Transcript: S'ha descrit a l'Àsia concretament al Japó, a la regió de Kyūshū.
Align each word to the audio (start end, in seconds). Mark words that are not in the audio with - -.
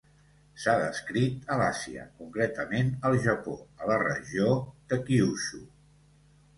S'ha 0.61 0.73
descrit 0.83 1.45
a 1.55 1.57
l'Àsia 1.59 2.07
concretament 2.23 2.91
al 3.11 3.21
Japó, 3.29 3.57
a 3.85 3.93
la 3.93 4.01
regió 4.09 4.59
de 4.93 5.03
Kyūshū. 5.07 5.67